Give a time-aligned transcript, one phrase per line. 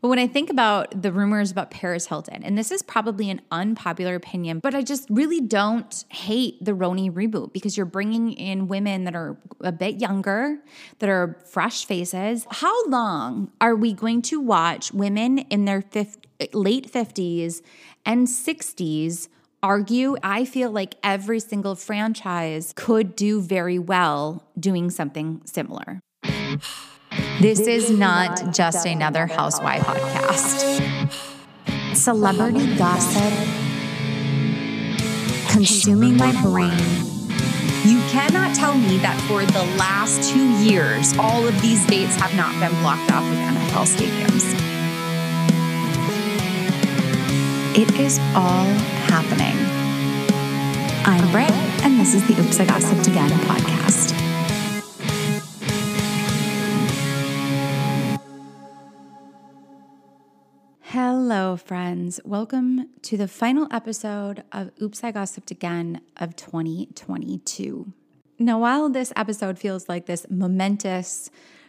[0.00, 3.40] But when I think about the rumors about Paris Hilton, and this is probably an
[3.50, 8.68] unpopular opinion, but I just really don't hate the RHONY reboot because you're bringing in
[8.68, 10.58] women that are a bit younger,
[11.00, 12.46] that are fresh faces.
[12.48, 16.18] How long are we going to watch women in their fifth,
[16.52, 17.62] late 50s
[18.06, 19.28] and 60s?
[19.60, 20.16] argue.
[20.22, 25.98] I feel like every single franchise could do very well doing something similar.
[27.40, 31.14] This is not just another housewife podcast.
[31.94, 33.32] Celebrity gossip
[35.48, 36.78] consuming my brain.
[37.84, 42.34] You cannot tell me that for the last two years, all of these dates have
[42.36, 44.54] not been blocked off of NFL stadiums.
[47.76, 48.66] It is all
[49.08, 49.56] happening.
[51.06, 51.50] I'm Britt,
[51.84, 54.27] and this is the Oops, I Gossiped Again podcast.
[61.30, 62.20] Hello, friends.
[62.24, 67.92] Welcome to the final episode of Oops, I Gossiped Again of 2022.
[68.38, 71.28] Now, while this episode feels like this momentous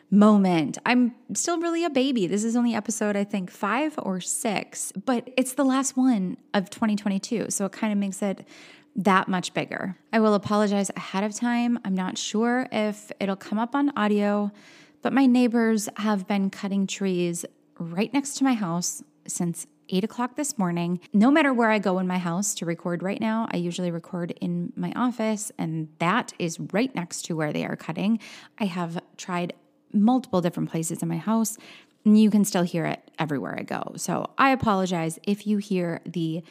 [0.09, 2.25] moment, I'm still really a baby.
[2.25, 6.69] This is only episode, I think, five or six, but it's the last one of
[6.69, 7.47] 2022.
[7.49, 8.47] So it kind of makes it
[8.95, 9.97] that much bigger.
[10.13, 11.79] I will apologize ahead of time.
[11.83, 14.53] I'm not sure if it'll come up on audio,
[15.01, 17.45] but my neighbors have been cutting trees
[17.77, 20.99] right next to my house since eight o'clock this morning.
[21.13, 24.31] No matter where I go in my house to record right now, I usually record
[24.41, 28.19] in my office, and that is right next to where they are cutting.
[28.59, 29.53] I have tried
[29.91, 31.57] multiple different places in my house,
[32.05, 33.93] and you can still hear it everywhere I go.
[33.97, 36.43] So I apologize if you hear the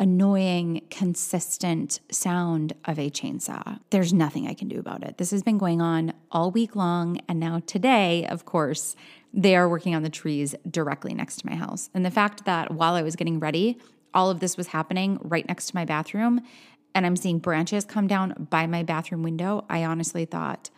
[0.00, 3.78] annoying, consistent sound of a chainsaw.
[3.90, 5.18] There's nothing I can do about it.
[5.18, 7.20] This has been going on all week long.
[7.28, 8.96] And now, today, of course,
[9.32, 11.90] they are working on the trees directly next to my house.
[11.92, 13.78] And the fact that while I was getting ready,
[14.14, 16.40] all of this was happening right next to my bathroom,
[16.94, 20.70] and I'm seeing branches come down by my bathroom window, I honestly thought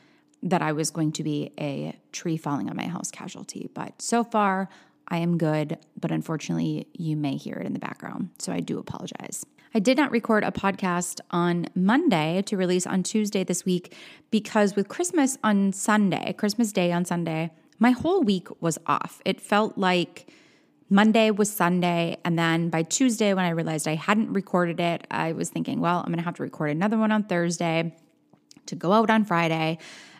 [0.43, 3.71] that I was going to be a tree falling on my house casualty.
[3.73, 4.69] But so far,
[5.13, 8.31] I am good, but unfortunately, you may hear it in the background.
[8.39, 9.45] So I do apologize.
[9.75, 13.95] I did not record a podcast on Monday to release on Tuesday this week
[14.31, 19.21] because with Christmas on Sunday, Christmas Day on Sunday, my whole week was off.
[19.27, 20.33] It felt like
[20.89, 22.17] Monday was Sunday.
[22.25, 25.99] And then by Tuesday, when I realized I hadn't recorded it, I was thinking, well,
[25.99, 27.95] I'm going to have to record another one on Thursday
[28.65, 29.77] to go out on Friday.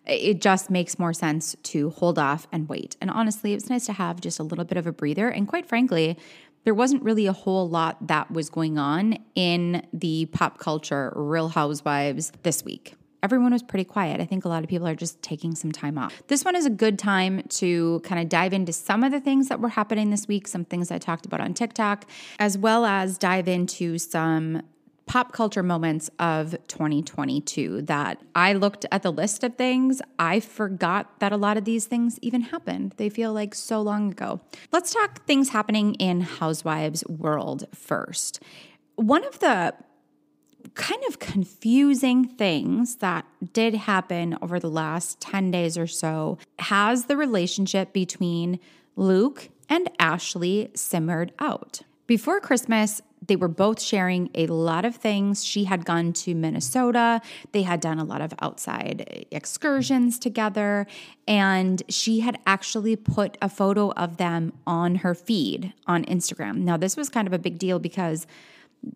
[0.07, 2.97] It just makes more sense to hold off and wait.
[3.01, 5.29] And honestly, it was nice to have just a little bit of a breather.
[5.29, 6.19] And quite frankly,
[6.65, 11.49] there wasn't really a whole lot that was going on in the pop culture Real
[11.49, 14.21] Housewives this week everyone was pretty quiet.
[14.21, 16.23] I think a lot of people are just taking some time off.
[16.27, 19.49] This one is a good time to kind of dive into some of the things
[19.49, 22.07] that were happening this week, some things I talked about on TikTok,
[22.39, 24.63] as well as dive into some
[25.07, 30.01] pop culture moments of 2022 that I looked at the list of things.
[30.19, 32.95] I forgot that a lot of these things even happened.
[32.97, 34.41] They feel like so long ago.
[34.71, 38.41] Let's talk things happening in Housewives world first.
[38.97, 39.75] One of the
[40.75, 47.07] kind of confusing things that did happen over the last 10 days or so has
[47.07, 48.61] the relationship between
[48.97, 51.83] Luke and Ashley simmered out.
[52.07, 55.45] Before Christmas, they were both sharing a lot of things.
[55.45, 57.21] She had gone to Minnesota.
[57.53, 60.87] They had done a lot of outside excursions together.
[61.29, 66.59] And she had actually put a photo of them on her feed on Instagram.
[66.59, 68.27] Now, this was kind of a big deal because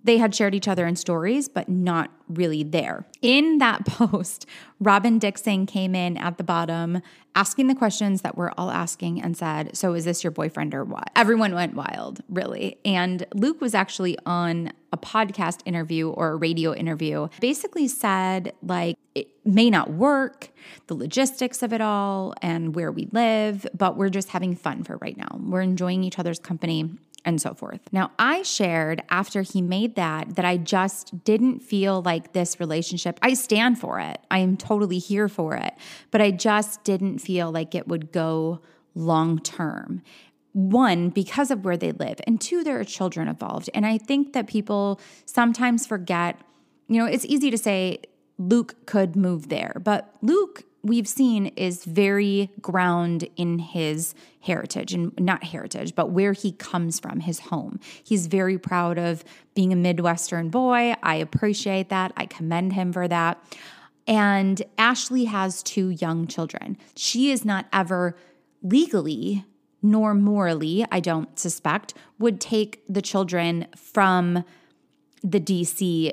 [0.02, 3.06] they had shared each other in stories, but not really there.
[3.22, 4.46] In that post,
[4.80, 7.02] Robyn Dixon came in at the bottom
[7.34, 10.84] asking the questions that we're all asking and said, So is this your boyfriend or
[10.84, 11.10] what?
[11.14, 12.78] Everyone went wild, really.
[12.84, 18.96] And Luke was actually on a podcast interview or a radio interview, basically said, like,
[19.14, 20.50] it may not work,
[20.86, 24.96] the logistics of it all, and where we live, but we're just having fun for
[24.98, 25.38] right now.
[25.40, 26.96] We're enjoying each other's company
[27.26, 27.80] and so forth.
[27.92, 33.18] Now, I shared after he made that that I just didn't feel like this relationship,
[33.20, 34.20] I stand for it.
[34.30, 35.74] I am totally here for it,
[36.12, 38.62] but I just didn't feel like it would go
[38.94, 40.02] long term.
[40.52, 43.68] One, because of where they live, and two, there are children involved.
[43.74, 46.40] And I think that people sometimes forget,
[46.88, 47.98] you know, it's easy to say
[48.38, 55.12] Luke could move there, but Luke we've seen is very ground in his heritage and
[55.18, 57.80] not heritage, but where he comes from, his home.
[58.04, 59.24] He's very proud of
[59.54, 60.94] being a Midwestern boy.
[61.02, 62.12] I appreciate that.
[62.16, 63.42] I commend him for that.
[64.06, 66.78] And Ashley has two young children.
[66.94, 68.16] She is not ever
[68.62, 69.44] legally
[69.82, 74.44] nor morally, I don't suspect, would take the children from
[75.22, 76.12] the DC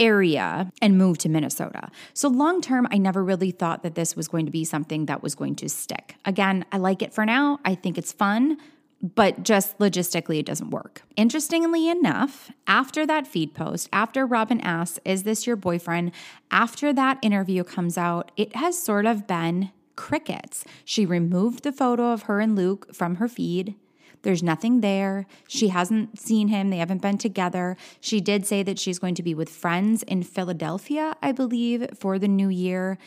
[0.00, 1.90] area and move to Minnesota.
[2.14, 5.22] So, long term, I never really thought that this was going to be something that
[5.22, 6.16] was going to stick.
[6.24, 7.60] Again, I like it for now.
[7.64, 8.56] I think it's fun,
[9.02, 11.02] but just logistically, it doesn't work.
[11.16, 16.12] Interestingly enough, after that feed post, after Robyn asks, Is this your boyfriend?
[16.50, 20.64] After that interview comes out, it has sort of been crickets.
[20.84, 23.74] She removed the photo of her and Luke from her feed.
[24.22, 25.26] There's nothing there.
[25.48, 26.70] She hasn't seen him.
[26.70, 27.76] They haven't been together.
[28.00, 32.18] She did say that she's going to be with friends in Philadelphia, I believe, for
[32.18, 32.98] the new year.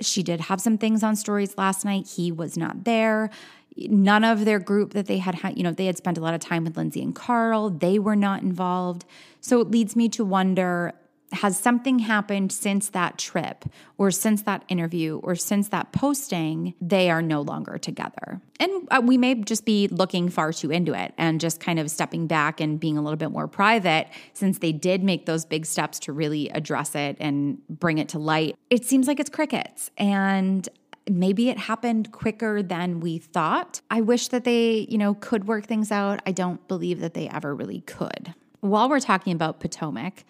[0.00, 2.08] She did have some things on stories last night.
[2.16, 3.30] He was not there.
[3.76, 6.34] None of their group that they had had, you know, they had spent a lot
[6.34, 7.70] of time with Lindsay and Carl.
[7.70, 9.04] They were not involved.
[9.40, 10.92] So it leads me to wonder
[11.32, 13.64] has something happened since that trip
[13.98, 18.40] or since that interview or since that posting, they are no longer together.
[18.58, 21.90] And uh, we may just be looking far too into it and just kind of
[21.90, 25.66] stepping back and being a little bit more private since they did make those big
[25.66, 28.56] steps to really address it and bring it to light.
[28.68, 29.90] It seems like it's crickets.
[29.96, 30.68] And
[31.08, 33.80] maybe it happened quicker than we thought.
[33.90, 36.20] I wish that they, you know, could work things out.
[36.26, 38.34] I don't believe that they ever really could.
[38.60, 40.24] While we're talking about Potomac,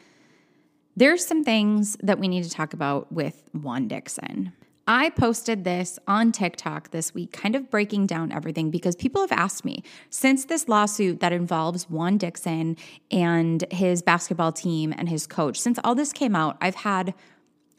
[0.96, 4.52] there's some things that we need to talk about with Juan Dixon.
[4.86, 9.30] I posted this on TikTok this week, kind of breaking down everything because people have
[9.30, 12.76] asked me since this lawsuit that involves Juan Dixon
[13.10, 17.14] and his basketball team and his coach, since all this came out, I've had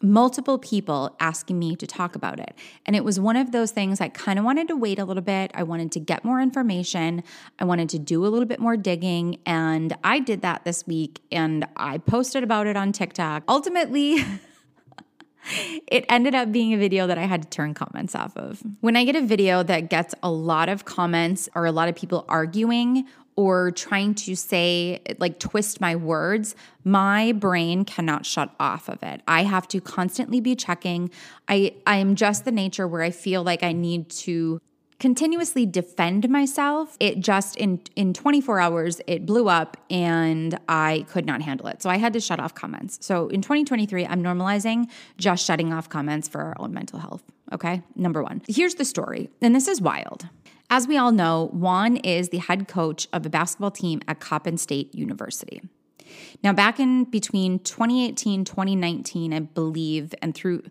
[0.02, 2.56] multiple people asking me to talk about it.
[2.86, 5.24] And it was one of those things I kind of wanted to wait a little
[5.24, 5.52] bit.
[5.54, 7.24] I wanted to get more information.
[7.60, 9.40] I wanted to do a little bit more digging.
[9.46, 13.44] And I did that this week and I posted about it on TikTok.
[13.48, 14.18] Ultimately,
[15.88, 18.62] it ended up being a video that I had to turn comments off of.
[18.82, 21.96] When I get a video that gets a lot of comments or a lot of
[21.96, 23.06] people arguing
[23.36, 29.22] or trying to say, like, twist my words, my brain cannot shut off of it.
[29.28, 31.10] I have to constantly be checking.
[31.48, 34.60] I, I am just the nature where I feel like I need to
[35.02, 36.96] continuously defend myself.
[37.00, 41.82] It just in in 24 hours it blew up and i could not handle it.
[41.82, 43.00] So i had to shut off comments.
[43.02, 47.82] So in 2023 i'm normalizing just shutting off comments for our own mental health okay?
[47.96, 50.30] Number 1 here's the story and this is wild
[50.72, 54.58] as we all know, Juan is the head coach of a basketball team at Coppin
[54.58, 55.62] State University.
[56.44, 60.64] Now, back in between 2018, 2019, I believe, and through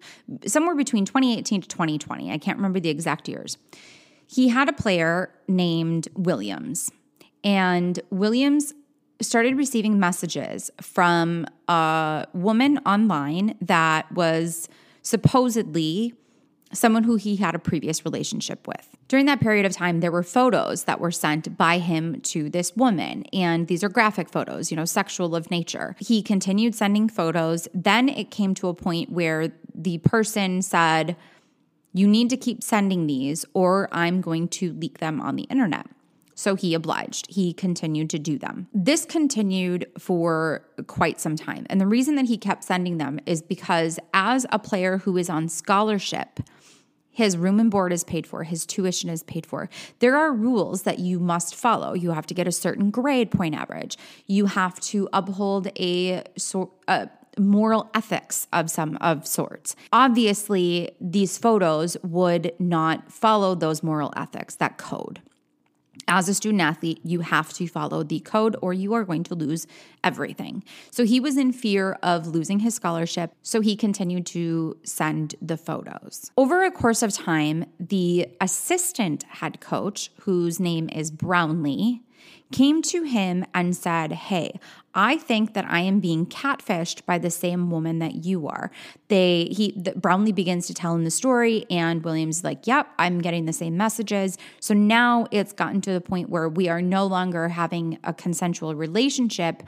[0.47, 3.59] somewhere between 2018 to 2020, I can't remember the exact years,
[4.27, 6.91] he had a player named Williams.
[7.45, 8.73] And Williams
[9.21, 14.69] started receiving messages from a woman online that was
[15.03, 16.15] supposedly
[16.73, 18.89] someone who he had a previous relationship with.
[19.09, 22.77] During that period of time, there were photos that were sent by him to this
[22.77, 25.97] woman, and these are graphic photos, you know, sexual of nature.
[25.99, 27.67] He continued sending photos.
[27.75, 31.17] Then it came to a point where the person said,
[31.93, 35.87] You need to keep sending these, or I'm going to leak them on the internet.
[36.41, 37.27] So he obliged.
[37.29, 38.67] He continued to do them.
[38.73, 41.67] This continued for quite some time.
[41.69, 45.29] And the reason that he kept sending them is because, as a player who is
[45.29, 46.41] on scholarship,
[47.21, 49.69] his room and board is paid for, his tuition is paid for.
[49.99, 51.93] There are rules that you must follow.
[51.93, 53.99] You have to get a certain grade point average.
[54.27, 56.71] You have to uphold a sort
[57.39, 59.77] moral ethics of some of sorts.
[59.93, 65.21] Obviously, these photos would not follow those moral ethics, that code
[66.11, 69.35] as a student athlete, you have to follow the code or you are going to
[69.35, 69.67] lose
[70.03, 70.63] everything.
[70.91, 75.57] So he was in fear of losing his scholarship, so he continued to send the
[75.57, 76.33] photos.
[76.37, 82.03] Over a course of time, the assistant head coach, whose name is Brownlee,
[82.53, 84.59] came to him and said, Hey,
[84.95, 88.73] I think that I am being catfished by the same woman that you are.
[89.09, 93.21] They he the, Brownlee begins to tell him the story, and Williams like, "Yep, I'm
[93.21, 97.07] getting the same messages." So now it's gotten to the point where we are no
[97.07, 99.63] longer having a consensual relationship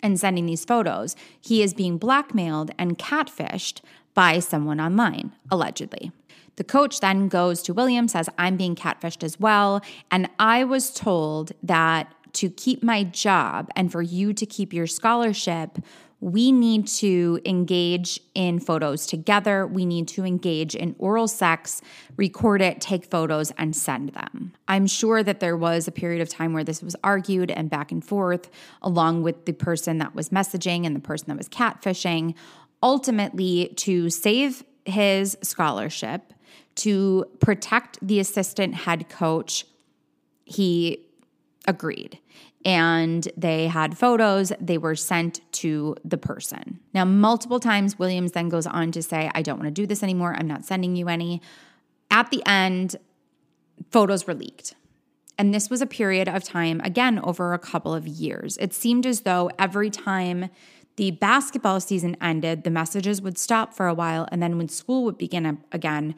[0.00, 1.16] and sending these photos.
[1.40, 3.80] He is being blackmailed and catfished
[4.14, 6.12] by someone online, allegedly.
[6.58, 9.80] The coach then goes to William, says, I'm being catfished as well.
[10.10, 14.88] And I was told that to keep my job and for you to keep your
[14.88, 15.78] scholarship,
[16.20, 19.68] we need to engage in photos together.
[19.68, 21.80] We need to engage in oral sex,
[22.16, 24.52] record it, take photos, and send them.
[24.66, 27.92] I'm sure that there was a period of time where this was argued and back
[27.92, 28.50] and forth,
[28.82, 32.34] along with the person that was messaging and the person that was catfishing.
[32.82, 36.32] Ultimately, to save his scholarship,
[36.78, 39.66] to protect the assistant head coach
[40.44, 41.04] he
[41.66, 42.18] agreed.
[42.64, 44.52] And they had photos.
[44.60, 46.80] They were sent to the person.
[46.94, 50.02] Now multiple times williams then goes on to say i don't want to do this
[50.02, 50.34] anymore.
[50.36, 51.40] I'm not sending you any.
[52.10, 52.96] At the end
[53.90, 54.74] photos were leaked.
[55.36, 58.56] And this was a period of time again over a couple of years.
[58.58, 60.50] It seemed as though every time
[60.96, 65.04] the basketball season ended the messages would stop for a while and then when school
[65.04, 66.16] would begin again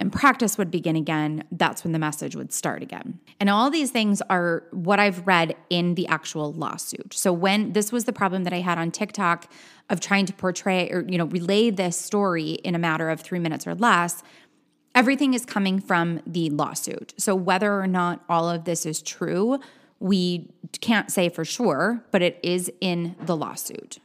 [0.00, 3.20] and practice would begin again, that's when the message would start again.
[3.38, 7.12] And all these things are what I've read in the actual lawsuit.
[7.12, 9.52] So when this was the problem that I had on TikTok
[9.90, 13.38] of trying to portray or you know relay this story in a matter of 3
[13.38, 14.22] minutes or less,
[14.94, 17.12] everything is coming from the lawsuit.
[17.18, 19.60] So whether or not all of this is true,
[19.98, 23.98] we can't say for sure, but it is in the lawsuit.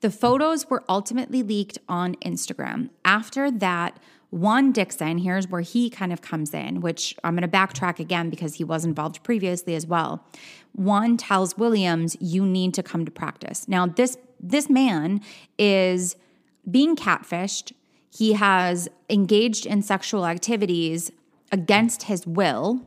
[0.00, 2.90] The photos were ultimately leaked on Instagram.
[3.04, 3.98] After that,
[4.30, 8.30] Juan Dixon, here's where he kind of comes in, which I'm going to backtrack again
[8.30, 10.24] because he was involved previously as well.
[10.74, 15.20] Juan tells Williams, "You need to come to practice." Now, this this man
[15.58, 16.16] is
[16.70, 17.72] being catfished.
[18.08, 21.10] He has engaged in sexual activities
[21.52, 22.86] against his will,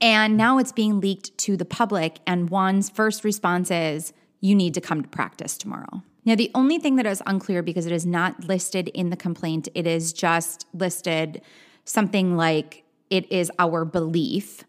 [0.00, 2.20] and now it's being leaked to the public.
[2.26, 6.78] And Juan's first response is, "You need to come to practice tomorrow." Now, the only
[6.78, 10.66] thing that is unclear because it is not listed in the complaint, it is just
[10.72, 11.42] listed
[11.84, 14.64] something like it is our belief,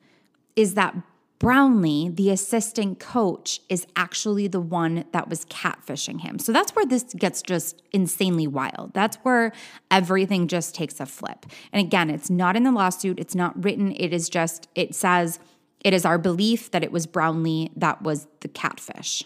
[0.55, 0.95] is that
[1.39, 6.39] Brownlee, the assistant coach, is actually the one that was catfishing him.
[6.39, 8.93] So that's where this gets just insanely wild.
[8.93, 9.51] That's where
[9.91, 11.45] everything just takes a flip.
[11.73, 15.37] And again, it's not in the lawsuit, it's not written, it is just, it says,
[15.81, 19.23] it is our belief that it was Brownlee that was the catfish.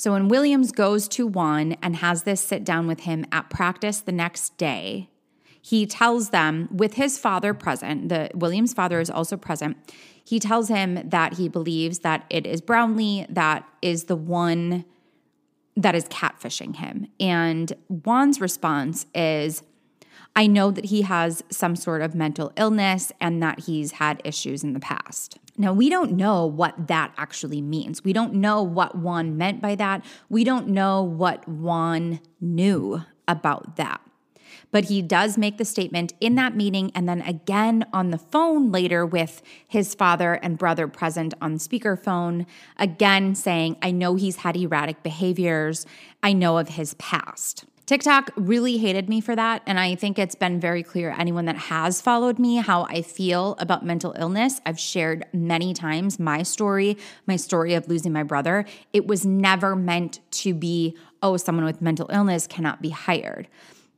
[0.00, 4.00] So when Williams goes to Juan and has this sit down with him at practice
[4.00, 5.10] the next day,
[5.60, 9.76] he tells them with his father present, the Williams' father is also present.
[10.24, 14.86] He tells him that he believes that it is Brownlee that is the one
[15.76, 17.06] that is catfishing him.
[17.20, 19.62] And Juan's response is,
[20.36, 24.62] I know that he has some sort of mental illness and that he's had issues
[24.62, 25.38] in the past.
[25.58, 28.04] Now, we don't know what that actually means.
[28.04, 30.04] We don't know what Juan meant by that.
[30.28, 34.00] We don't know what Juan knew about that.
[34.70, 38.70] But he does make the statement in that meeting and then again on the phone
[38.70, 42.46] later with his father and brother present on speakerphone,
[42.78, 45.86] again saying, I know he's had erratic behaviors.
[46.22, 47.64] I know of his past.
[47.90, 49.62] TikTok really hated me for that.
[49.66, 53.56] And I think it's been very clear, anyone that has followed me, how I feel
[53.58, 54.60] about mental illness.
[54.64, 58.64] I've shared many times my story, my story of losing my brother.
[58.92, 63.48] It was never meant to be, oh, someone with mental illness cannot be hired.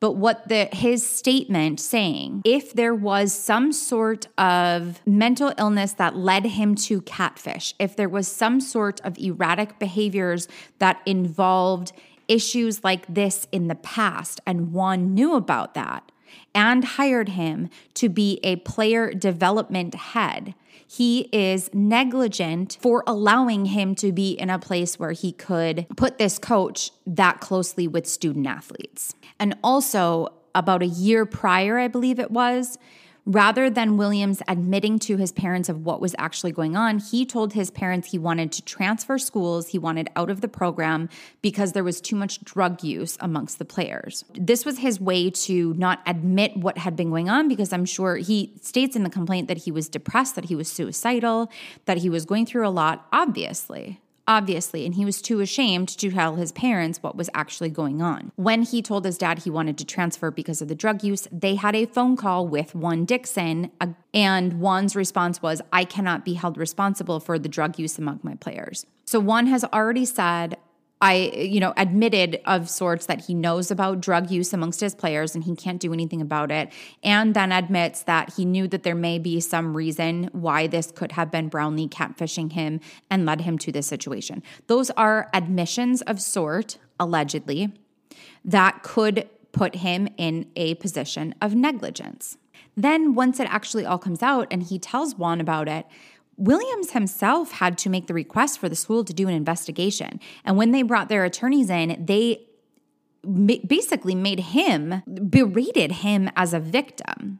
[0.00, 6.16] But what the his statement saying, if there was some sort of mental illness that
[6.16, 11.92] led him to catfish, if there was some sort of erratic behaviors that involved
[12.32, 16.10] issues like this in the past, and Juan knew about that
[16.54, 20.54] and hired him to be a player development head.
[20.86, 26.18] He is negligent for allowing him to be in a place where he could put
[26.18, 29.14] this coach that closely with student athletes.
[29.38, 32.78] And also, about a year prior, I believe it was,
[33.24, 37.52] Rather than Williams admitting to his parents of what was actually going on, he told
[37.52, 41.08] his parents he wanted to transfer schools, he wanted out of the program
[41.40, 44.24] because there was too much drug use amongst the players.
[44.34, 48.16] This was his way to not admit what had been going on because I'm sure
[48.16, 51.48] he states in the complaint that he was depressed, that he was suicidal,
[51.84, 56.10] that he was going through a lot, obviously obviously, and he was too ashamed to
[56.10, 58.32] tell his parents what was actually going on.
[58.36, 61.56] When he told his dad he wanted to transfer because of the drug use, they
[61.56, 63.70] had a phone call with Juan Dixon,
[64.14, 68.34] and Juan's response was, I cannot be held responsible for the drug use among my
[68.34, 68.86] players.
[69.04, 70.56] So Juan has already said,
[71.02, 75.34] I, you know, admitted of sorts that he knows about drug use amongst his players
[75.34, 76.72] and he can't do anything about it.
[77.02, 81.12] And then admits that he knew that there may be some reason why this could
[81.12, 82.78] have been Brownlee catfishing him
[83.10, 84.44] and led him to this situation.
[84.68, 87.72] Those are admissions of sort, allegedly,
[88.44, 92.38] that could put him in a position of negligence.
[92.76, 95.84] Then, once it actually all comes out and he tells Juan about it,
[96.42, 100.18] Williams himself had to make the request for the school to do an investigation.
[100.44, 102.44] And when they brought their attorneys in, they
[103.24, 107.38] basically made him, berated him as a victim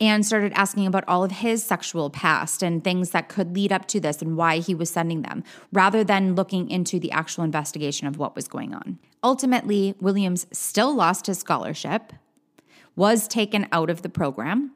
[0.00, 3.86] and started asking about all of his sexual past and things that could lead up
[3.86, 8.06] to this and why he was sending them, rather than looking into the actual investigation
[8.06, 9.00] of what was going on.
[9.24, 12.12] Ultimately, Williams still lost his scholarship,
[12.94, 14.70] was taken out of the program,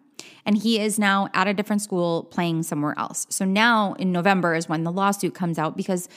[0.44, 3.26] And he is now at a different school playing somewhere else.
[3.30, 6.08] So now in November is when the lawsuit comes out because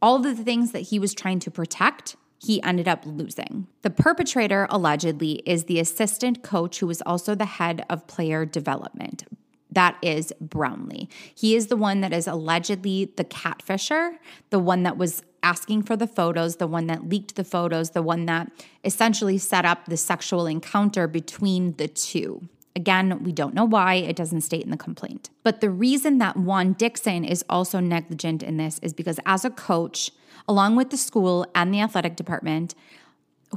[0.00, 3.66] all of the things that he was trying to protect he ended up losing.
[3.82, 9.24] The perpetrator, allegedly, is the assistant coach who is also the head of player development.
[9.70, 11.08] That is Brownlee.
[11.34, 14.18] He is the one that is allegedly the catfisher,
[14.50, 18.02] the one that was asking for the photos, the one that leaked the photos, the
[18.02, 18.50] one that
[18.84, 22.48] essentially set up the sexual encounter between the two.
[22.76, 25.30] Again, we don't know why, it doesn't state in the complaint.
[25.42, 29.50] But the reason that Juan Dixon is also negligent in this is because as a
[29.50, 30.10] coach,
[30.48, 32.74] along with the school and the athletic department,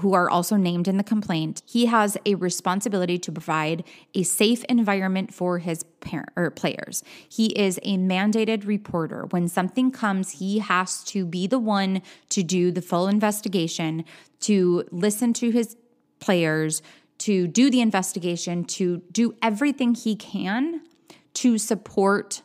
[0.01, 3.83] who are also named in the complaint, he has a responsibility to provide
[4.13, 7.03] a safe environment for his parent, or players.
[7.27, 9.25] He is a mandated reporter.
[9.31, 14.05] When something comes, he has to be the one to do the full investigation,
[14.41, 15.75] to listen to his
[16.19, 16.81] players,
[17.19, 20.81] to do the investigation, to do everything he can
[21.33, 22.41] to support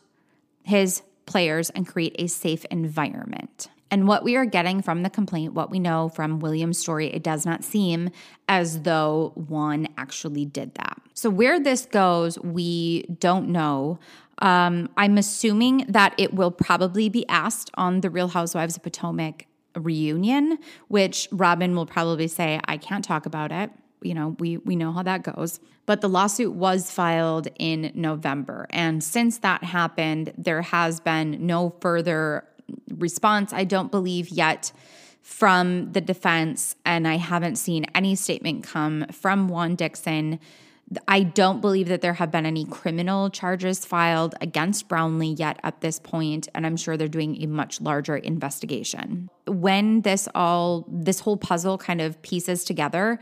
[0.63, 3.69] his players and create a safe environment.
[3.89, 7.21] And what we are getting from the complaint, what we know from William's story, it
[7.21, 8.09] does not seem
[8.47, 10.99] as though Juan actually did that.
[11.13, 13.99] So, where this goes, we don't know.
[14.39, 19.45] Um, I'm assuming that it will probably be asked on the Real Housewives of Potomac
[19.75, 23.69] reunion, which Robyn will probably say, I can't talk about it.
[24.03, 25.59] You know, we we know how that goes.
[25.85, 31.75] But the lawsuit was filed in November, and since that happened, there has been no
[31.81, 32.45] further
[32.89, 34.71] response, I don't believe yet
[35.21, 40.39] from the defense, and I haven't seen any statement come from Juan Dixon.
[41.07, 45.79] I don't believe that there have been any criminal charges filed against Brownlee yet at
[45.79, 49.29] this point, and I'm sure they're doing a much larger investigation.
[49.47, 53.19] When this all, this whole puzzle kind of pieces together,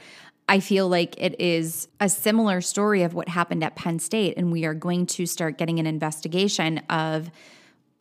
[0.48, 4.52] I feel like it is a similar story of what happened at Penn State, and
[4.52, 7.32] we are going to start getting an investigation of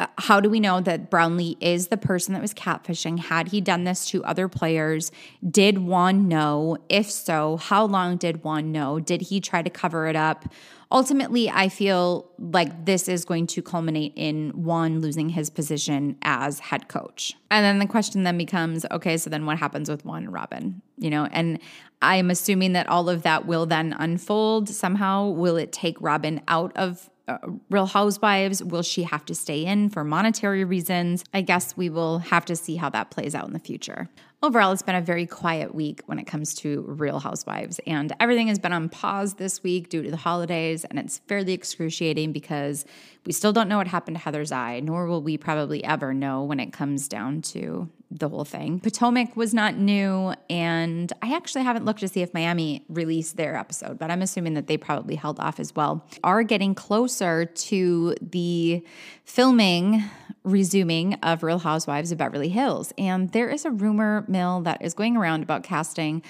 [0.01, 3.19] uh, how do we know that Brownlee is the person that was catfishing?
[3.19, 5.13] Had he done this to other players?
[5.49, 6.79] Did Juan know?
[6.89, 8.99] If so, how long did Juan know?
[8.99, 10.47] Did he try to cover it up?
[10.91, 16.61] Ultimately, I feel like this is going to culminate in Juan losing his position as
[16.61, 17.37] head coach.
[17.51, 20.81] And then the question then becomes okay, so then what happens with Juan and Robyn?
[20.97, 21.59] You know, and
[22.01, 25.29] I'm assuming that all of that will then unfold somehow.
[25.29, 27.39] Will it take Robyn out of uh,
[27.71, 28.63] Real Housewives?
[28.63, 31.25] Will she have to stay in for monetary reasons?
[31.33, 34.09] I guess we will have to see how that plays out in the future.
[34.43, 38.49] Overall, it's been a very quiet week when it comes to Real Housewives, and everything
[38.49, 42.87] has been on pause this week due to the holidays, and it's fairly excruciating because
[43.27, 46.43] we still don't know what happened to Heather's eye, nor will we probably ever know
[46.43, 48.81] when it comes down to the whole thing.
[48.81, 53.57] Potomac was not new, and I actually haven't looked to see if Miami released their
[53.57, 56.05] episode, but I'm assuming that they probably held off as well.
[56.25, 58.85] Are getting closer to the
[59.25, 60.03] filming
[60.43, 64.95] resuming of Real Housewives of Beverly Hills, and there is a rumor mill that is
[64.95, 66.23] going around about casting.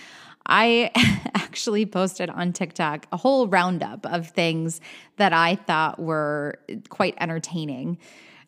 [0.45, 0.91] I
[1.35, 4.81] actually posted on TikTok a whole roundup of things
[5.17, 6.59] that I thought were
[6.91, 7.99] quite entertaining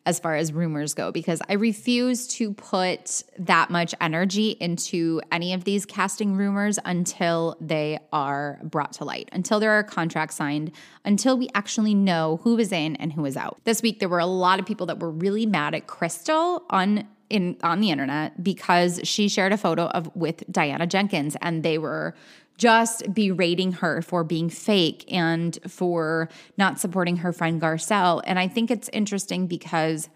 [0.05, 5.53] as far as rumors go because I refuse to put that much energy into any
[5.53, 10.71] of these casting rumors until they are brought to light, until there are contracts signed,
[11.05, 13.59] until we actually know who is in and who is out.
[13.63, 17.07] This week there were a lot of people that were really mad at Crystal on
[17.29, 21.77] in on the internet because she shared a photo of with Diana Jenkins and they
[21.77, 22.13] were
[22.57, 28.21] just berating her for being fake and for not supporting her friend Garcelle.
[28.25, 30.09] And I think it's interesting because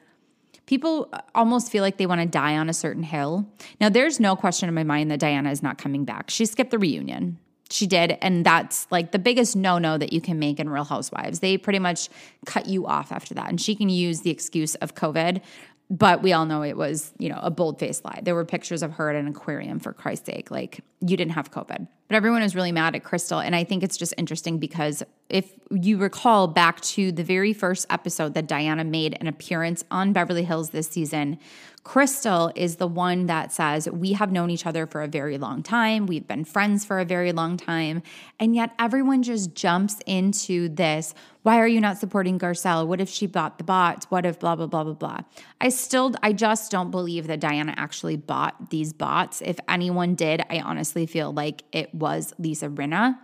[0.65, 3.47] people almost feel like they want to die on a certain hill.
[3.81, 6.29] Now, there's no question in my mind that Diana is not coming back.
[6.29, 7.39] She skipped the reunion.
[7.69, 8.17] She did.
[8.21, 11.39] And that's like the biggest no no that you can make in Real Housewives.
[11.39, 12.09] They pretty much
[12.45, 13.49] cut you off after that.
[13.49, 15.41] And she can use the excuse of COVID
[15.89, 18.19] but we all know it was, you know, a bold faced lie.
[18.21, 20.51] There were pictures of her at an aquarium for Christ's sake.
[20.51, 21.87] Like, you didn't have COVID.
[22.07, 23.39] But everyone is really mad at Crystal.
[23.39, 27.85] And I think it's just interesting because if you recall back to the very first
[27.89, 31.39] episode that Diana made an appearance on Beverly Hills this season,
[31.87, 35.63] Crystal is the one that says, We have known each other for a very long
[35.63, 36.05] time.
[36.05, 38.03] We've been friends for a very long time.
[38.41, 41.13] And yet everyone just jumps into this.
[41.43, 42.85] Why are you not supporting Garcelle?
[42.85, 44.05] What if she bought the bots?
[44.11, 45.19] What if blah, blah, blah, blah, blah?
[45.61, 49.41] I still, I just don't believe that Diana actually bought these bots.
[49.41, 53.17] If anyone did, I honestly feel like it was Lisa Rinna.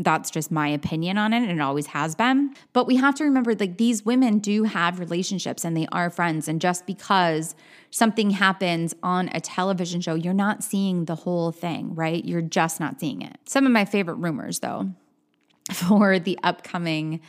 [0.00, 2.54] That's just my opinion on it, and it always has been.
[2.72, 6.46] But we have to remember like these women do have relationships and they are friends.
[6.46, 7.56] And just because
[7.90, 12.24] something happens on a television show, you're not seeing the whole thing, right?
[12.24, 13.38] You're just not seeing it.
[13.46, 14.92] Some of my favorite rumors, though,
[15.72, 17.20] for the upcoming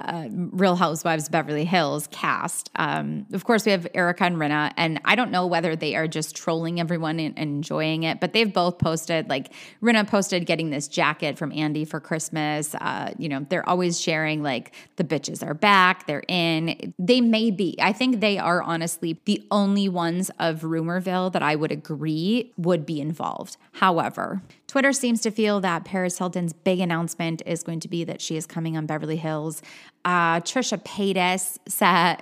[0.00, 2.70] uh, Real Housewives Beverly Hills cast.
[2.76, 6.08] Um, of course, we have Erika and Rinna, and I don't know whether they are
[6.08, 9.28] just trolling everyone and, enjoying it, but they've both posted.
[9.28, 9.52] Like
[9.82, 12.74] Rinna posted getting this jacket from Andy for Christmas.
[12.74, 16.94] Uh, you know, they're always sharing like the bitches are back, they're in.
[16.98, 17.76] They may be.
[17.80, 22.86] I think they are honestly the only ones of Rumorville that I would agree would
[22.86, 23.56] be involved.
[23.72, 28.22] However, Twitter seems to feel that Paris Hilton's big announcement is going to be that
[28.22, 29.60] she is coming on Beverly Hills.
[30.04, 31.58] Uh, Trisha Paytas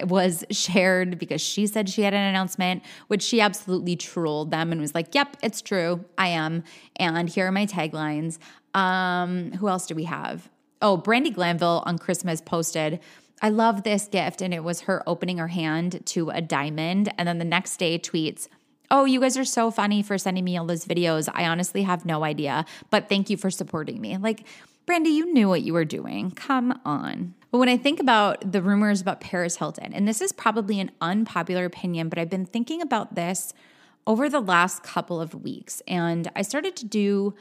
[0.09, 4.81] was shared because she said she had an announcement, which she absolutely trolled them and
[4.81, 6.63] was like, "Yep, it's true, I am."
[6.97, 8.39] And here are my taglines.
[8.75, 10.49] Um, who else do we have?
[10.83, 13.01] Oh, Brandi Glanville on Christmas posted.
[13.43, 14.43] I love this gift.
[14.43, 17.13] And it was her opening her hand to a diamond.
[17.19, 18.49] And then the next day tweets,
[18.93, 21.29] Oh, you guys are so funny for sending me all those videos.
[21.33, 24.17] I honestly have no idea, but thank you for supporting me.
[24.17, 24.45] Like,
[24.91, 26.33] Brandi, you knew what you were doing.
[26.33, 27.35] Come on.
[27.53, 30.91] But when I think about the rumors about Paris Hilton, and this is probably an
[31.01, 33.55] unpopular opinion, but I've been thinking about this
[34.05, 37.35] over the last couple of weeks, and I started to do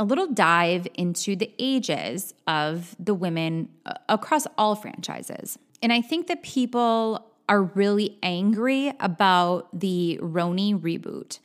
[0.00, 5.60] a little dive into the ages of the women uh, across all franchises.
[5.80, 11.38] And I think that people are really angry about the RHONY reboot.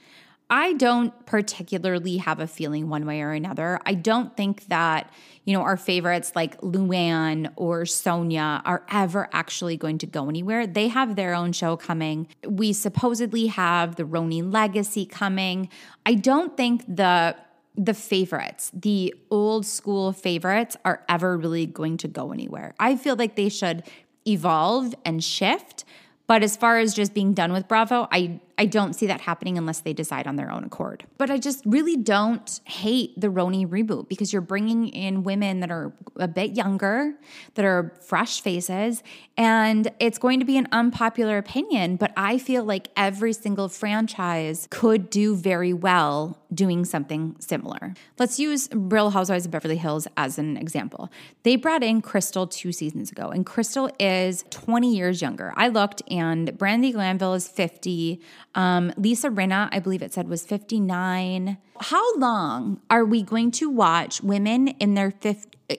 [0.50, 3.80] I don't particularly have a feeling one way or another.
[3.86, 5.12] I don't think that,
[5.44, 10.68] you know, our favorites like Luann or Sonja are ever actually going to go anywhere.
[10.68, 12.28] They have their own show coming.
[12.48, 15.70] We supposedly have the RHONY legacy coming.
[16.06, 17.36] I don't think the
[17.78, 22.74] the favorites, the old school favorites are ever really going to go anywhere.
[22.80, 23.84] I feel like they should
[24.26, 25.84] evolve and shift.
[26.28, 29.58] But as far as just being done with Bravo, I I don't see that happening
[29.58, 31.06] unless they decide on their own accord.
[31.18, 35.72] But I just really don't hate the RHONY reboot because you're bringing in women that
[35.72, 37.14] are a bit younger,
[37.56, 39.04] that are fresh faces,
[39.38, 41.98] and it's going to be an unpopular opinion.
[41.98, 47.94] But I feel like every single franchise could do very well doing something similar.
[48.18, 51.12] Let's use Real Housewives of Beverly Hills as an example.
[51.44, 55.54] They brought in Crystal two seasons ago, and Crystal is 20 years younger.
[55.58, 58.22] I looked, and Brandi Glanville is 50.
[58.56, 61.58] Um, Lisa Rinna, I believe it said, was 59.
[61.80, 65.14] How long are we going to watch women in their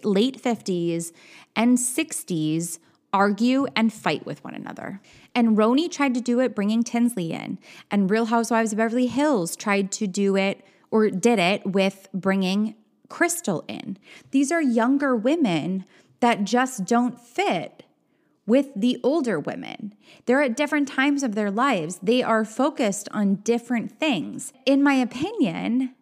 [0.05, 1.13] late 50s
[1.57, 2.79] and 60s
[3.13, 5.01] argue and fight with one another?
[5.35, 7.59] And RHONY tried to do it bringing Tinsley in,
[7.91, 12.75] and Real Housewives of Beverly Hills tried to do it or did it with bringing
[13.09, 13.97] Crystal in.
[14.33, 15.85] These are younger women
[16.21, 17.85] that just don't fit
[18.47, 19.95] with the older women.
[20.27, 21.99] They're at different times of their lives.
[22.03, 24.53] They are focused on different things.
[24.65, 25.95] In my opinion,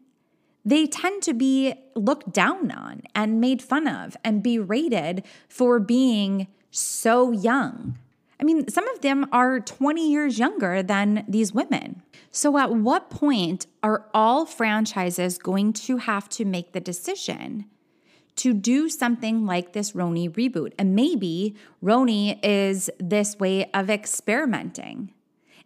[0.64, 6.48] they tend to be looked down on and made fun of and berated for being
[6.70, 7.98] so young.
[8.40, 12.02] I mean, some of them are 20 years younger than these women.
[12.30, 17.66] So, at what point are all franchises going to have to make the decision
[18.36, 20.72] to do something like this RHONY reboot.
[20.78, 25.12] And maybe RHONY is this way of experimenting.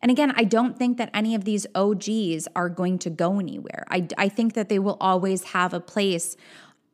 [0.01, 3.85] And again, I don't think that any of these OGs are going to go anywhere.
[3.91, 6.37] I, I think that they will always have a place.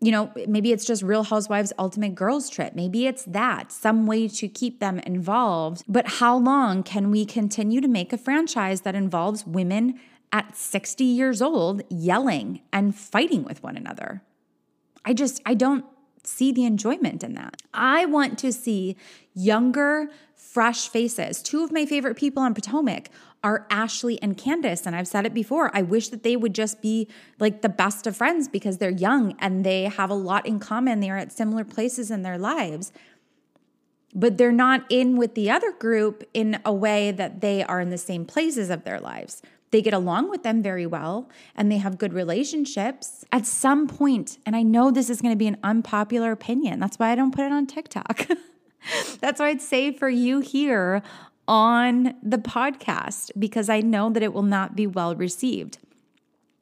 [0.00, 2.74] You know, maybe it's just Real Housewives Ultimate Girls Trip.
[2.74, 5.84] Maybe it's that, some way to keep them involved.
[5.86, 10.00] But how long can we continue to make a franchise that involves women
[10.32, 14.22] at 60 years old yelling and fighting with one another?
[15.04, 15.84] I just, I don't
[16.26, 17.62] see the enjoyment in that.
[17.72, 18.96] I want to see
[19.34, 21.42] younger, fresh faces.
[21.42, 23.10] Two of my favorite people on Potomac
[23.42, 24.86] are Ashley and Candiace.
[24.86, 25.70] And I've said it before.
[25.74, 29.36] I wish that they would just be like the best of friends because they're young
[29.38, 31.00] and they have a lot in common.
[31.00, 32.92] They're at similar places in their lives.
[34.14, 37.90] But they're not in with the other group in a way that they are in
[37.90, 39.42] the same places of their lives
[39.74, 44.38] they get along with them very well and they have good relationships at some point
[44.46, 47.34] and i know this is going to be an unpopular opinion that's why i don't
[47.34, 48.28] put it on tiktok.
[49.20, 51.02] That's why i'd say for you here
[51.48, 55.78] on the podcast because i know that it will not be well received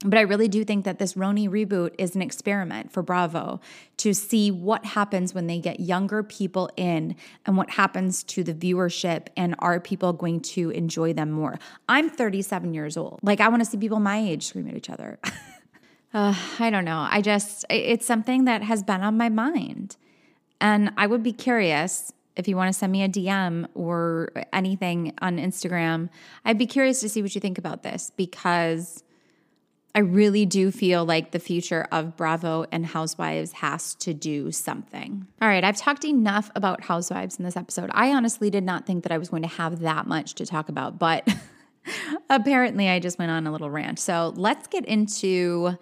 [0.05, 3.61] but I really do think that this RHONY reboot is an experiment for Bravo
[3.99, 7.15] to see what happens when they get younger people in
[7.47, 11.59] and what happens to the viewership and are people going to enjoy them more.
[11.89, 13.21] I'm 37 years old.
[13.23, 15.19] Like, I want to see people my age scream at each other.
[16.15, 17.07] uh, I don't know.
[17.09, 19.97] I just, it's something that has been on my mind.
[20.61, 25.13] And I would be curious if you want to send me a DM or anything
[25.21, 26.09] on Instagram,
[26.45, 29.05] I'd be curious to see what you think about this because
[29.95, 35.27] I really do feel like the future of Bravo and Housewives has to do something.
[35.41, 37.91] All right, I've talked enough about Housewives in this episode.
[37.93, 40.71] I honestly did not think that I was going to have that much to talk
[40.71, 41.29] about, but
[42.31, 43.99] apparently I just went on a little rant.
[43.99, 45.77] So let's get into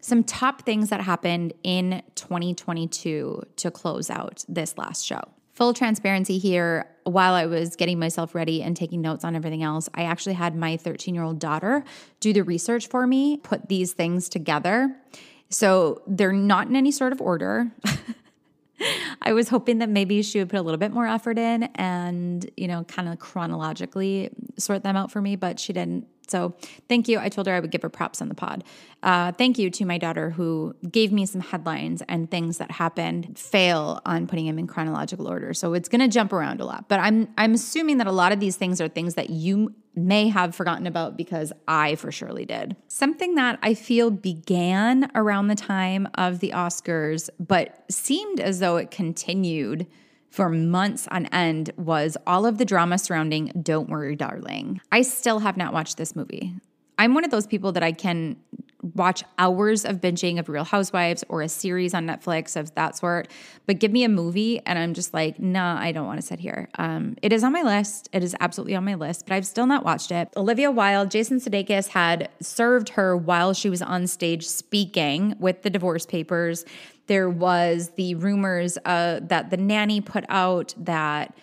[0.00, 5.22] some top things that happened in 2022 to close out this last show.
[5.54, 9.88] Full transparency here, while I was getting myself ready and taking notes on everything else,
[9.94, 11.84] I actually had my 13 year old daughter
[12.20, 14.96] do the research for me, put these things together.
[15.50, 17.70] So they're not in any sort of order.
[19.22, 22.50] I was hoping that maybe she would put a little bit more effort in and,
[22.56, 26.06] you know, kind of chronologically sort them out for me, but she didn't.
[26.28, 26.54] So
[26.88, 27.18] thank you.
[27.18, 28.64] I told her I would give her props on the pod.
[29.02, 33.38] Uh, thank you to my daughter who gave me some headlines and things that happened.
[33.38, 36.88] Fail on putting them in chronological order, so it's going to jump around a lot.
[36.88, 40.28] But I'm I'm assuming that a lot of these things are things that you may
[40.28, 42.76] have forgotten about because I for surely did.
[42.88, 48.76] Something that I feel began around the time of the Oscars, but seemed as though
[48.76, 49.86] it continued
[50.34, 54.80] for months on end was all of the drama surrounding Don't Worry, Darling.
[54.90, 56.52] I still have not watched this movie.
[56.98, 58.36] I'm one of those people that I can
[58.94, 63.28] watch hours of binging of Real Housewives or a series on Netflix of that sort,
[63.66, 66.38] but give me a movie and I'm just like, nah, I don't want to sit
[66.40, 66.68] here.
[66.78, 68.10] Um, it is on my list.
[68.12, 70.28] It is absolutely on my list, but I've still not watched it.
[70.36, 75.70] Olivia Wilde, Jason Sudeikis had served her while she was on stage speaking with the
[75.70, 76.64] divorce papers.
[77.06, 81.36] There was the rumors uh, that the nanny put out that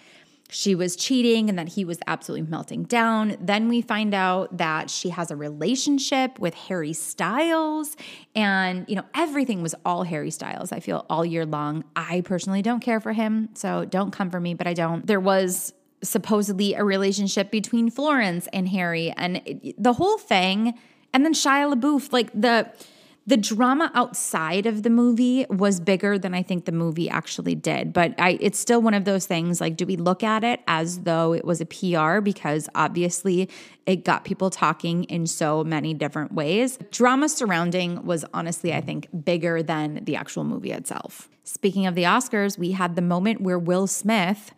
[0.54, 3.38] she was cheating and that he was absolutely melting down.
[3.40, 7.96] Then we find out that she has a relationship with Harry Styles.
[8.36, 11.86] And, you know, everything was all Harry Styles, I feel, all year long.
[11.96, 13.48] I personally don't care for him.
[13.54, 15.08] So don't come for me, but I don't.
[15.08, 20.78] There was supposedly a relationship between Florence and Harry and it, the whole thing.
[21.14, 22.70] And then Shia LaBeouf, like the
[23.28, 27.94] the drama outside of the movie was bigger than I think the movie actually did.
[27.94, 31.02] But I, it's still one of those things like, do we look at it as
[31.02, 32.20] though it was a PR?
[32.20, 33.48] Because obviously
[33.86, 36.80] it got people talking in so many different ways.
[36.90, 41.30] Drama surrounding was honestly, I think, bigger than the actual movie itself.
[41.44, 44.52] Speaking of the Oscars, we had the moment where Will Smith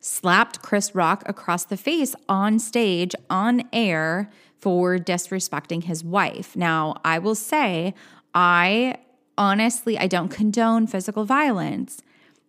[0.00, 6.54] slapped Chris Rock across the face on stage, on air for disrespecting his wife.
[6.54, 7.94] Now, I will say,
[8.34, 8.96] I
[9.38, 12.02] honestly, I don't condone physical violence,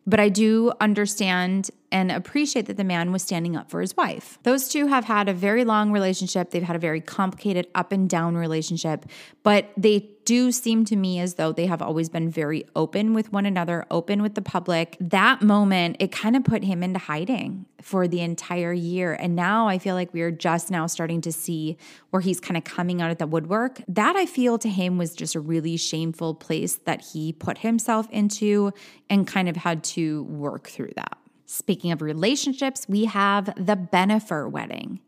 [0.05, 4.39] but I do understand and appreciate that the man was standing up for his wife.
[4.43, 6.51] Those two have had a very long relationship.
[6.51, 9.05] They've had a very complicated up and down relationship,
[9.43, 13.31] but they do seem to me as though they have always been very open with
[13.33, 14.95] one another, open with the public.
[14.99, 19.13] That moment, it kind of put him into hiding for the entire year.
[19.13, 21.77] And now I feel like we are just now starting to see
[22.11, 23.81] where he's kind of coming out of the woodwork.
[23.87, 28.07] That I feel to him was just a really shameful place that he put himself
[28.11, 28.71] into
[29.09, 31.17] and kind of had to work through that.
[31.51, 35.01] Speaking of relationships, we have the Bennifer wedding.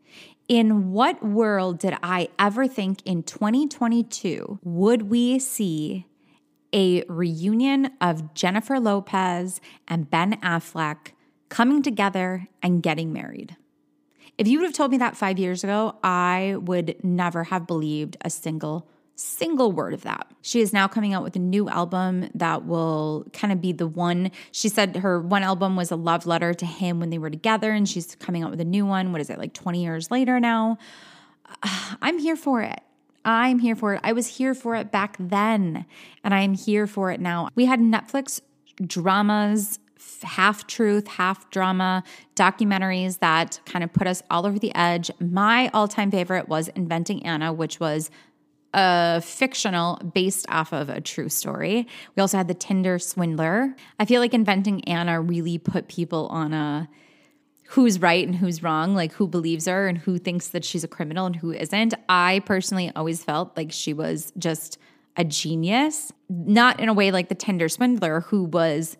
[0.46, 6.04] In what world did I ever think in 2022 would we see
[6.70, 11.12] a reunion of Jennifer Lopez and Ben Affleck
[11.48, 13.56] coming together and getting married?
[14.36, 18.18] If you would have told me that five years ago, I would never have believed
[18.20, 20.30] a single single word of that.
[20.42, 23.86] She is now coming out with a new album that will kind of be the
[23.86, 24.30] one.
[24.52, 27.72] She said her one album was a love letter to him when they were together,
[27.72, 29.12] and she's coming out with a new one.
[29.12, 30.78] What is it, like 20 years later now?
[32.02, 32.80] I'm here for it.
[33.24, 34.00] I'm here for it.
[34.04, 35.86] I was here for it back then,
[36.22, 37.48] and I'm here for it now.
[37.54, 38.40] We had Netflix
[38.84, 39.78] dramas
[40.22, 42.02] half truth, half drama
[42.36, 45.10] documentaries that kind of put us all over the edge.
[45.20, 48.10] My all time favorite was Inventing Anna, which was
[48.74, 51.86] a fictional based off of a true story.
[52.16, 53.74] We also had the Tinder swindler.
[53.98, 56.88] I feel like inventing Anna really put people on a
[57.68, 60.88] who's right and who's wrong, like who believes her and who thinks that she's a
[60.88, 61.94] criminal and who isn't.
[62.08, 64.78] I personally always felt like she was just
[65.16, 68.96] a genius, not in a way like the Tinder swindler who was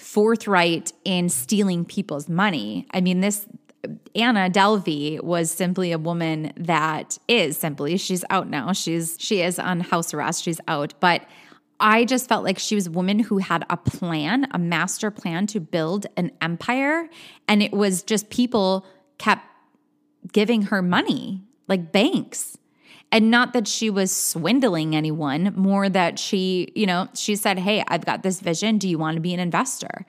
[0.00, 2.86] forthright in stealing people's money.
[2.92, 3.46] I mean, this
[4.14, 8.72] Anna Delvey was simply a woman that is simply she's out now.
[8.72, 10.44] She's she is on house arrest.
[10.44, 11.26] She's out, but
[11.80, 15.48] I just felt like she was a woman who had a plan, a master plan
[15.48, 17.08] to build an empire,
[17.48, 18.86] and it was just people
[19.18, 19.44] kept
[20.30, 22.56] giving her money, like banks.
[23.10, 27.84] And not that she was swindling anyone, more that she, you know, she said, Hey,
[27.88, 28.78] I've got this vision.
[28.78, 30.06] Do you want to be an investor?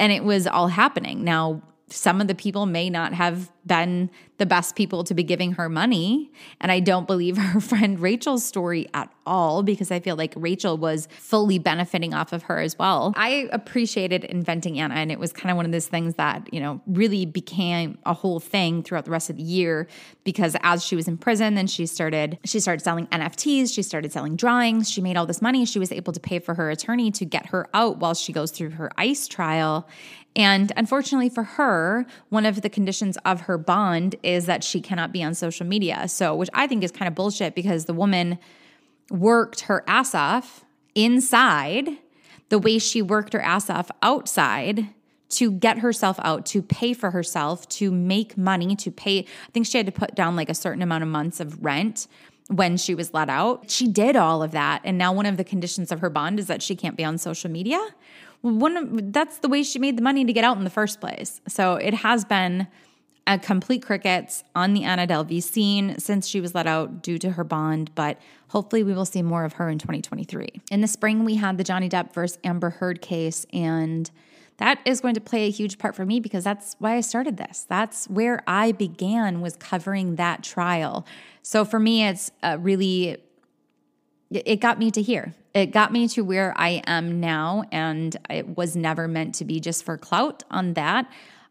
[0.00, 1.22] And it was all happening.
[1.22, 1.62] Now,
[1.94, 5.68] some of the people may not have been the best people to be giving her
[5.68, 6.30] money.
[6.60, 10.76] And I don't believe her friend Rachel's story at all because I feel like Rachel
[10.76, 13.12] was fully benefiting off of her as well.
[13.16, 16.60] I appreciated inventing Anna, and it was kind of one of those things that, you
[16.60, 19.86] know, really became a whole thing throughout the rest of the year
[20.24, 24.12] because as she was in prison, then she started she started selling NFTs, she started
[24.12, 25.64] selling drawings, she made all this money.
[25.64, 28.50] She was able to pay for her attorney to get her out while she goes
[28.50, 29.88] through her ICE trial.
[30.36, 35.12] And unfortunately for her, one of the conditions of her bond is that she cannot
[35.12, 36.08] be on social media.
[36.08, 38.38] So, which I think is kind of bullshit because the woman
[39.10, 41.88] worked her ass off inside
[42.48, 44.88] the way she worked her ass off outside
[45.30, 49.20] to get herself out, to pay for herself, to make money, to pay.
[49.20, 52.06] I think she had to put down like a certain amount of months of rent
[52.48, 53.70] when she was let out.
[53.70, 54.82] She did all of that.
[54.84, 57.18] And now one of the conditions of her bond is that she can't be on
[57.18, 57.80] social media
[58.44, 61.00] one of, that's the way she made the money to get out in the first
[61.00, 61.40] place.
[61.48, 62.68] So it has been
[63.26, 67.30] a complete crickets on the Anna Delvey scene since she was let out due to
[67.30, 70.60] her bond, but hopefully we will see more of her in 2023.
[70.70, 74.10] In the spring, we had the Johnny Depp versus Amber Heard case, and
[74.58, 77.38] that is going to play a huge part for me because that's why I started
[77.38, 77.64] this.
[77.66, 81.06] That's where I began was covering that trial.
[81.42, 83.16] So for me, it's a really
[84.34, 85.34] it got me to here.
[85.54, 89.60] It got me to where I am now, and it was never meant to be
[89.60, 91.10] just for clout on that.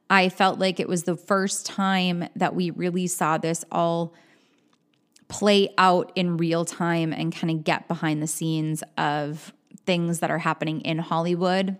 [0.10, 4.14] I felt like it was the first time that we really saw this all
[5.30, 9.54] play out in real time and kind of get behind the scenes of
[9.86, 11.78] things that are happening in Hollywood,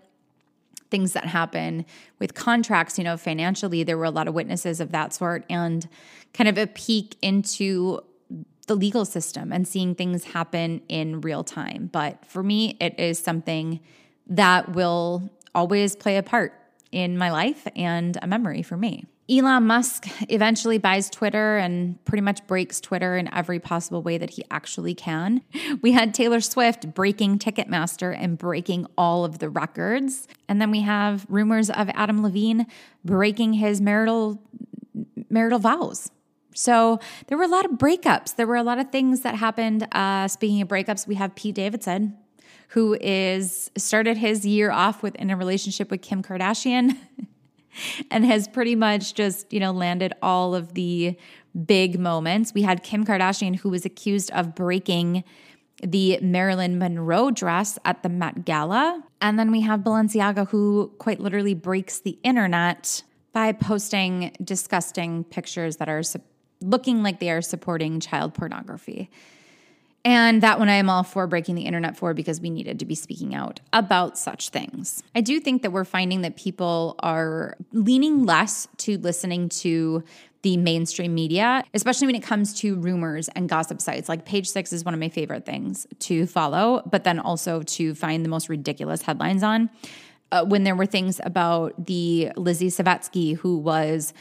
[0.90, 1.84] things that happen
[2.18, 3.84] with contracts, you know, financially.
[3.84, 5.86] There were a lot of witnesses of that sort, and
[6.32, 8.00] kind of a peek into
[8.64, 11.88] the legal system and seeing things happen in real time.
[11.92, 13.80] But for me, it is something
[14.26, 16.52] that will always play a part
[16.92, 19.04] in my life and a memory for me.
[19.28, 24.30] Elon Musk eventually buys Twitter and pretty much breaks Twitter in every possible way that
[24.30, 25.40] he actually can.
[25.80, 30.28] We had Taylor Swift breaking Ticketmaster and breaking all of the records.
[30.46, 32.66] And then we have rumors of Adam Levine
[33.02, 34.42] breaking his marital
[35.30, 36.10] marital vows
[36.54, 38.36] so there were a lot of breakups.
[38.36, 39.86] There were a lot of things that happened.
[39.92, 42.16] Uh, speaking of breakups, we have Pete Davidson,
[42.68, 46.96] who is started his year off with in a relationship with Kim Kardashian,
[48.10, 51.16] and has pretty much just you know landed all of the
[51.66, 52.54] big moments.
[52.54, 55.24] We had Kim Kardashian, who was accused of breaking
[55.82, 59.02] the Marilyn Monroe dress at the Met Gala.
[59.20, 65.76] And then we have Balenciaga, who quite literally breaks the internet by posting disgusting pictures
[65.76, 66.02] that are
[66.64, 69.10] looking like they are supporting child pornography.
[70.06, 72.84] And that one I am all for breaking the internet for because we needed to
[72.84, 75.02] be speaking out about such things.
[75.14, 80.04] I do think that we're finding that people are leaning less to listening to
[80.42, 84.10] the mainstream media, especially when it comes to rumors and gossip sites.
[84.10, 87.94] Like Page Six is one of my favorite things to follow, but then also to
[87.94, 89.70] find the most ridiculous headlines on.
[90.30, 94.12] Uh, when there were things about the Lizzie Savetsky, who was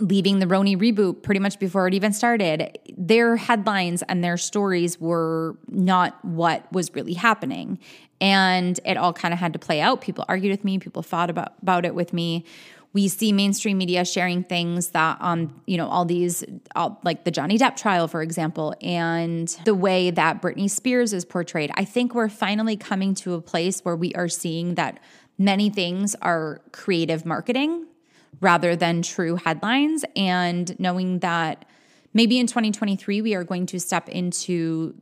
[0.00, 5.00] leaving the RHONY reboot pretty much before it even started, their headlines and their stories
[5.00, 7.78] were not what was really happening.
[8.20, 10.00] And it all kind of had to play out.
[10.00, 12.44] People argued with me, people fought about, about it with me.
[12.92, 17.24] We see mainstream media sharing things that on, um, you know, all these, all, like
[17.24, 21.70] the Johnny Depp trial, for example, and the way that Britney Spears is portrayed.
[21.74, 24.98] I think we're finally coming to a place where we are seeing that
[25.36, 27.86] many things are creative marketing
[28.40, 30.04] rather than true headlines.
[30.14, 31.64] And knowing that
[32.14, 34.94] maybe in 2023, we are going to step into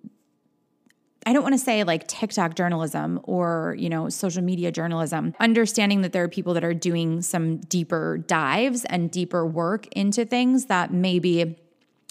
[1.27, 6.03] I don't want to say like TikTok journalism or, you know, social media journalism, understanding
[6.03, 10.67] that there are people that are doing some deeper dives and deeper work into things
[10.67, 11.57] that maybe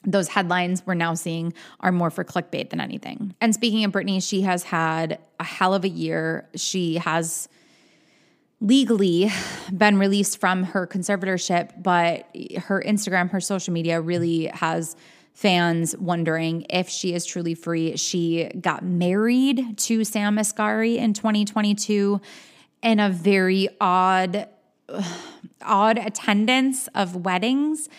[0.05, 3.35] those headlines we're now seeing are more for clickbait than anything.
[3.39, 6.49] And speaking of Britney, she has had a hell of a year.
[6.55, 7.47] She has
[8.63, 9.29] legally
[9.71, 12.25] been released from her conservatorship, but
[12.63, 14.95] her Instagram, her social media really has
[15.33, 17.97] fans wondering if she is truly free.
[17.97, 22.21] She got married to Sam Asghari in 2022
[22.81, 24.47] in a very odd
[25.61, 27.89] odd attendance of weddings.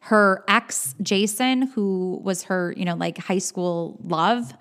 [0.00, 4.54] Her ex Jason, who was her, you know, like high school love,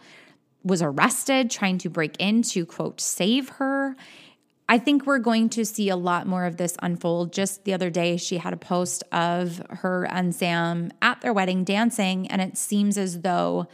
[0.63, 3.95] was arrested trying to break in to quote save her.
[4.69, 7.33] I think we're going to see a lot more of this unfold.
[7.33, 11.63] Just the other day, she had a post of her and Sam at their wedding
[11.63, 13.67] dancing, and it seems as though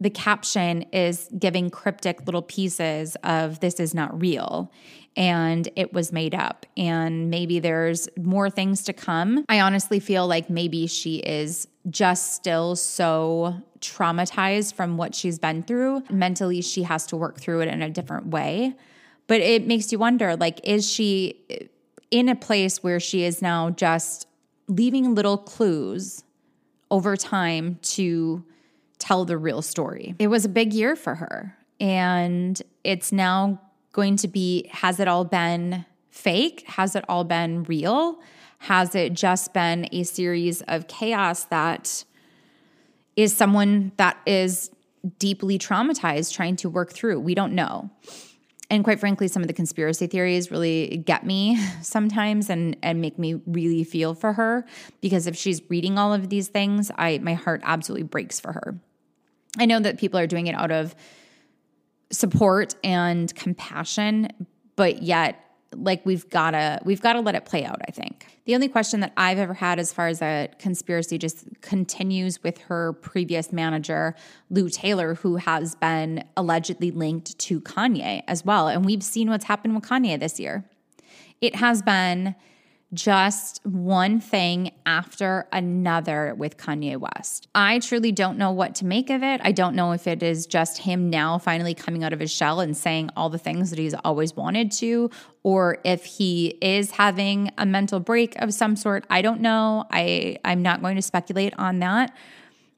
[0.00, 4.70] the caption is giving cryptic little pieces of this is not real
[5.16, 9.44] and it was made up and maybe there's more things to come.
[9.48, 15.62] I honestly feel like maybe she is just still so traumatized from what she's been
[15.62, 16.02] through.
[16.10, 18.74] Mentally she has to work through it in a different way.
[19.26, 21.68] But it makes you wonder like is she
[22.10, 24.26] in a place where she is now just
[24.68, 26.24] leaving little clues
[26.90, 28.44] over time to
[28.98, 30.14] tell the real story.
[30.18, 31.56] It was a big year for her.
[31.80, 33.60] And it's now
[33.92, 36.64] going to be has it all been fake?
[36.66, 38.20] Has it all been real?
[38.58, 42.04] Has it just been a series of chaos that
[43.16, 44.70] is someone that is
[45.18, 47.20] deeply traumatized trying to work through?
[47.20, 47.90] We don't know.
[48.68, 53.18] And quite frankly, some of the conspiracy theories really get me sometimes and and make
[53.18, 54.66] me really feel for her
[55.00, 58.78] because if she's reading all of these things, I my heart absolutely breaks for her.
[59.58, 60.94] I know that people are doing it out of
[62.10, 64.28] support and compassion,
[64.74, 65.42] but yet
[65.74, 68.25] like we've got to we've got to let it play out, I think.
[68.46, 72.58] The only question that I've ever had as far as a conspiracy just continues with
[72.58, 74.14] her previous manager,
[74.50, 78.68] Lou Taylor, who has been allegedly linked to Kanye as well.
[78.68, 80.64] And we've seen what's happened with Kanye this year.
[81.40, 82.36] It has been
[82.94, 87.48] just one thing after another with Kanye West.
[87.54, 89.40] I truly don't know what to make of it.
[89.42, 92.60] I don't know if it is just him now finally coming out of his shell
[92.60, 95.10] and saying all the things that he's always wanted to,
[95.42, 99.04] or if he is having a mental break of some sort.
[99.10, 99.84] I don't know.
[99.90, 102.12] I, I'm not going to speculate on that.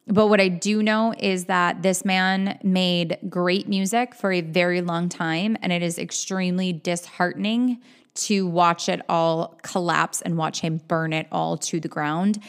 [0.07, 4.81] But what I do know is that this man made great music for a very
[4.81, 7.83] long time, and it is extremely disheartening
[8.19, 12.43] to watch it all collapse and watch him burn it all to the ground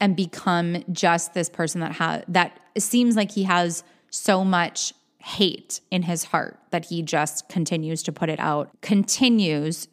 [0.00, 5.80] and become just this person that has that seems like he has so much hate
[5.90, 9.88] in his heart that he just continues to put it out, continues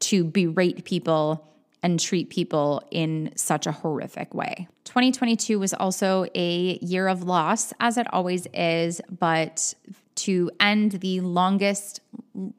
[0.00, 1.46] to berate people
[1.82, 4.68] and treat people in such a horrific way.
[4.84, 9.74] 2022 was also a year of loss, as it always is, but
[10.14, 12.00] to end the longest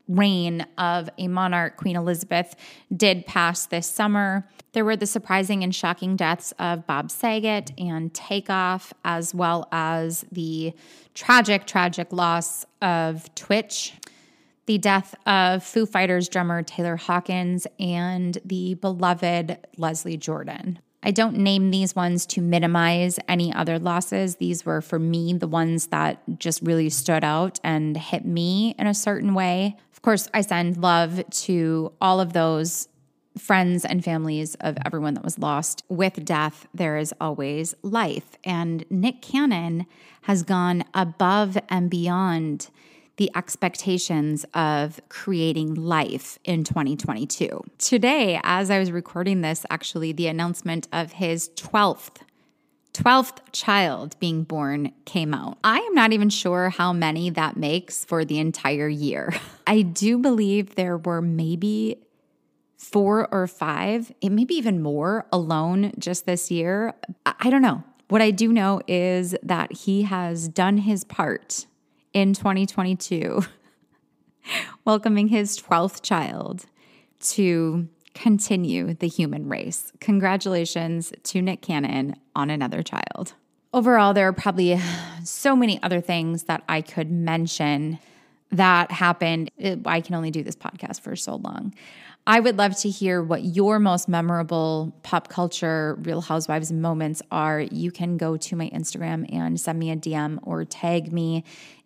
[0.07, 2.55] reign of a monarch, Queen Elizabeth,
[2.95, 4.47] did pass this summer.
[4.73, 10.25] There were the surprising and shocking deaths of Bob Saget and Takeoff, as well as
[10.31, 10.73] the
[11.13, 13.93] tragic, tragic loss of Twitch,
[14.65, 20.79] the death of Foo Fighters drummer Taylor Hawkins, and the beloved Leslie Jordan.
[21.05, 24.37] I don't name these ones to minimize any other losses.
[24.37, 28.87] These were for me the ones that just really stood out and hit me in
[28.87, 29.75] a certain way.
[29.91, 32.87] Of course, I send love to all of those
[33.37, 35.83] friends and families of everyone that was lost.
[35.89, 38.37] With death, there is always life.
[38.43, 39.85] And Nick Cannon
[40.23, 42.69] has gone above and beyond
[43.17, 47.63] the expectations of creating life in 2022.
[47.77, 52.21] Today, as I was recording this, actually, the announcement of his 12th
[52.93, 55.57] 12th child being born came out.
[55.63, 59.33] I am not even sure how many that makes for the entire year.
[59.67, 61.97] I do believe there were maybe
[62.77, 66.93] four or five, it may be even more alone just this year.
[67.25, 67.83] I don't know.
[68.09, 71.65] What I do know is that he has done his part
[72.13, 73.43] in 2022,
[74.85, 76.65] welcoming his 12th child
[77.19, 79.91] to continue the human race.
[79.99, 83.33] Congratulations to Nick Cannon on another child.
[83.73, 84.79] Overall, there are probably
[85.23, 87.97] so many other things that I could mention
[88.51, 89.49] that happened.
[89.85, 91.73] I can only do this podcast for so long.
[92.25, 97.59] I would love to hear what your most memorable pop culture Real Housewives moments are.
[97.59, 101.43] You can go to my Instagram and send me a DM or tag me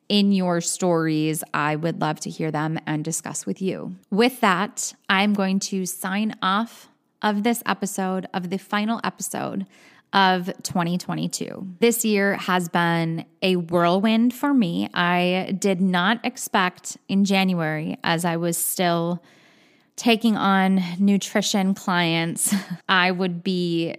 [0.09, 1.43] in your stories.
[1.53, 3.95] I would love to hear them and discuss with you.
[4.09, 6.89] With that, I'm going to sign off
[7.21, 9.65] of this episode, of the final episode
[10.13, 11.75] of 2022.
[11.79, 14.89] This year has been a whirlwind for me.
[14.93, 19.21] I did not expect in January, as I was still
[19.95, 22.55] taking on nutrition clients,
[22.89, 23.95] I would be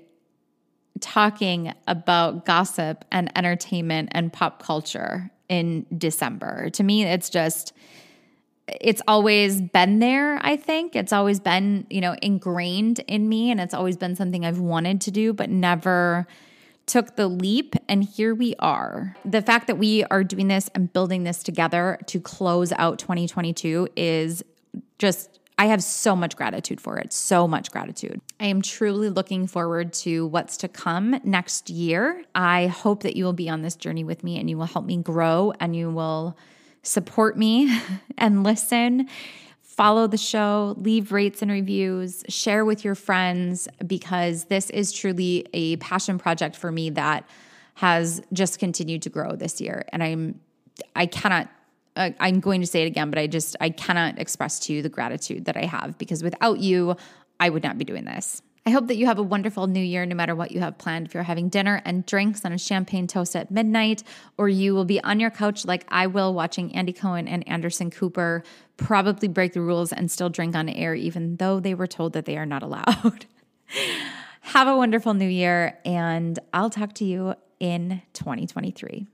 [1.00, 6.70] talking about gossip and entertainment and pop culture in December.
[6.70, 7.72] To me, it's just,
[8.66, 10.94] it's always been there, I think.
[10.94, 15.00] It's always been, you know, ingrained in me and it's always been something I've wanted
[15.02, 16.26] to do, but never
[16.86, 17.74] took the leap.
[17.88, 19.16] And here we are.
[19.24, 23.88] The fact that we are doing this and building this together to close out 2022
[23.96, 24.42] is
[24.98, 28.20] just I have so much gratitude for it, so much gratitude.
[28.38, 32.22] I am truly looking forward to what's to come next year.
[32.32, 34.84] I hope that you will be on this journey with me and you will help
[34.84, 36.38] me grow and you will
[36.82, 37.76] support me
[38.18, 39.08] and listen.
[39.62, 45.46] Follow the show, leave rates and reviews, share with your friends because this is truly
[45.52, 47.28] a passion project for me that
[47.74, 49.84] has just continued to grow this year.
[49.92, 50.40] And I'm,
[50.94, 51.48] I cannot
[51.98, 54.82] uh, I'm going to say it again, but I just, I cannot express to you
[54.82, 56.96] the gratitude that I have because without you,
[57.40, 58.40] I would not be doing this.
[58.64, 61.06] I hope that you have a wonderful new year, no matter what you have planned.
[61.06, 64.02] If you're having dinner and drinks on a champagne toast at midnight,
[64.36, 67.90] or you will be on your couch like I will, watching Andy Cohen and Anderson
[67.90, 68.42] Cooper
[68.76, 72.26] probably break the rules and still drink on air, even though they were told that
[72.26, 73.24] they are not allowed.
[74.42, 79.06] have a wonderful new year, and I'll talk to you in 2023.